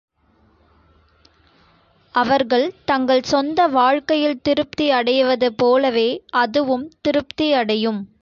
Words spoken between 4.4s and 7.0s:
திருப்தியடைவது போலவே அதுவும்